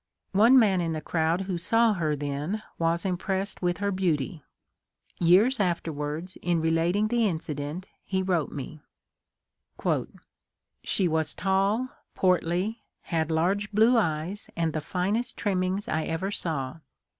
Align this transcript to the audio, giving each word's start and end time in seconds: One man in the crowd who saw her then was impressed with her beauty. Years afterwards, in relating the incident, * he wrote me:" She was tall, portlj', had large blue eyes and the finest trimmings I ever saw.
One 0.31 0.57
man 0.57 0.81
in 0.81 0.93
the 0.93 0.99
crowd 0.99 1.41
who 1.41 1.59
saw 1.59 1.93
her 1.93 2.15
then 2.15 2.63
was 2.79 3.05
impressed 3.05 3.61
with 3.61 3.77
her 3.77 3.91
beauty. 3.91 4.41
Years 5.19 5.59
afterwards, 5.59 6.39
in 6.41 6.59
relating 6.59 7.09
the 7.09 7.27
incident, 7.27 7.85
* 7.95 8.03
he 8.03 8.23
wrote 8.23 8.51
me:" 8.51 8.81
She 10.83 11.07
was 11.07 11.35
tall, 11.35 11.89
portlj', 12.17 12.77
had 13.03 13.29
large 13.29 13.71
blue 13.71 13.95
eyes 13.95 14.49
and 14.55 14.73
the 14.73 14.81
finest 14.81 15.37
trimmings 15.37 15.87
I 15.87 16.05
ever 16.05 16.31
saw. 16.31 16.79